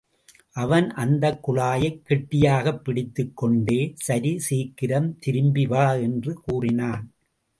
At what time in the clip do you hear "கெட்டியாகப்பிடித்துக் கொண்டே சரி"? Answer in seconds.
2.09-4.39